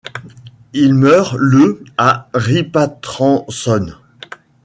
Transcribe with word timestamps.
Il 0.73 0.95
meurt 0.95 1.35
le 1.37 1.83
à 1.95 2.27
Ripatransone. 2.33 3.99